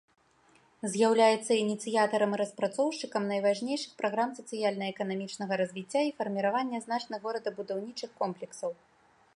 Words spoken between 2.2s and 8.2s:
і распрацоўшчыкам найважнейшых праграм сацыяльна-эканамічнага развіцця і фарміравання значных горадабудаўнічых